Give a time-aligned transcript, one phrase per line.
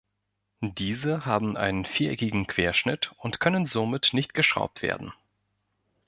[0.61, 5.13] Diese haben einen viereckigen Querschnitt und können somit nicht geschraubt werden.